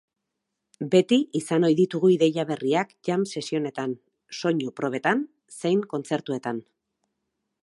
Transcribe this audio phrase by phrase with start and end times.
[0.93, 3.95] Beti izan ohi ditugu ideia berriak jam session-etan,
[4.41, 5.25] soinu probetan
[5.61, 6.69] zein kontzertuetan.